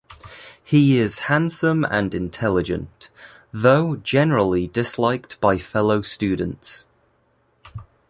[0.63, 3.11] He is handsome and intelligent,
[3.53, 6.85] though generally disliked by fellow students.